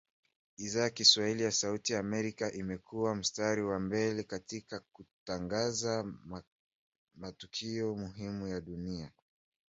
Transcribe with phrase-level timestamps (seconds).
[0.57, 6.13] Idhaa ya Kiswahili ya Sauti Amerika imekua mstari wa mbele katika kutangaza
[7.15, 9.11] matukio muhimu ya dunia